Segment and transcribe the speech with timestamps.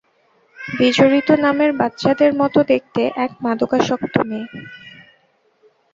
[0.59, 4.47] বিরজিত নামের বাচ্চাদের মতো দেখতে এক মাদকাসক্ত মেয়ে।